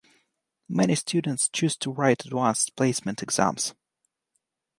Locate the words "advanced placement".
2.25-3.21